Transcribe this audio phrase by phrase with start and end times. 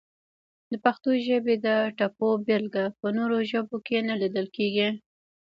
[0.71, 1.67] د پښتو ژبې د
[1.97, 4.89] ټپو بېلګه په نورو ژبو کې نه لیدل کیږي!